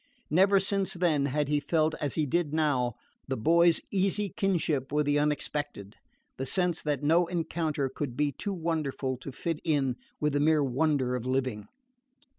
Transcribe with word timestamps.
Never 0.31 0.59
since 0.59 0.95
then 0.95 1.27
had 1.27 1.47
he 1.47 1.59
felt, 1.59 1.93
as 2.01 2.15
he 2.15 2.25
did 2.25 2.55
now, 2.55 2.95
the 3.27 3.37
boy's 3.37 3.79
easy 3.91 4.29
kinship 4.29 4.91
with 4.91 5.05
the 5.05 5.19
unexpected, 5.19 5.95
the 6.37 6.45
sense 6.47 6.81
that 6.81 7.03
no 7.03 7.27
encounter 7.27 7.87
could 7.87 8.17
be 8.17 8.31
too 8.31 8.51
wonderful 8.53 9.15
to 9.17 9.31
fit 9.31 9.59
in 9.63 9.95
with 10.19 10.33
the 10.33 10.39
mere 10.39 10.63
wonder 10.63 11.15
of 11.15 11.27
living. 11.27 11.67